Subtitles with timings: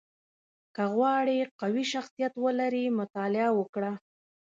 [0.75, 3.91] •که غواړې قوي شخصیت ولرې، مطالعه وکړه.